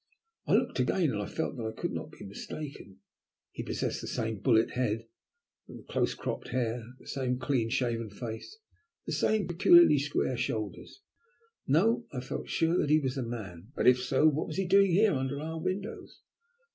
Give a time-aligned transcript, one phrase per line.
[0.47, 3.01] I looked again and felt sure that I could not be mistaken.
[3.51, 5.05] He possessed the same bullet head
[5.67, 8.57] with the close cropped hair, the same clean shaven face,
[9.05, 11.01] and the same peculiarly square shoulders.
[11.67, 12.07] No!
[12.11, 13.67] I felt sure that he was the man.
[13.75, 16.21] But if so, what was he doing here under our windows?